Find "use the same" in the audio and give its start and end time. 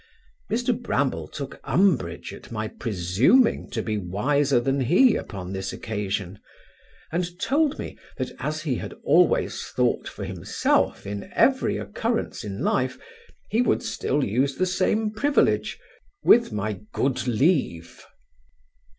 14.23-15.11